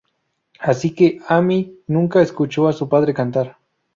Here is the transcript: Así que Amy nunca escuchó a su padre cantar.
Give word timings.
Así 0.59 0.95
que 0.95 1.19
Amy 1.27 1.77
nunca 1.85 2.23
escuchó 2.23 2.67
a 2.67 2.73
su 2.73 2.89
padre 2.89 3.13
cantar. 3.13 3.57